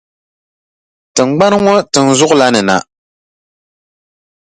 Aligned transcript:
Tiŋgbani 1.15 1.57
ŋɔ 1.63 1.73
tiŋʼ 1.91 2.13
zuɣu 2.17 2.35
la 2.39 2.47
ni 2.53 2.61
na. 2.67 2.75